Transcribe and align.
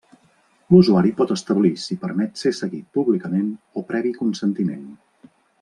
L'usuari 0.71 1.11
pot 1.19 1.33
establir 1.35 1.73
si 1.83 1.99
permet 2.07 2.43
ser 2.45 2.53
seguit 2.63 2.89
públicament 2.99 3.55
o 3.83 3.87
previ 3.93 4.19
consentiment. 4.23 4.93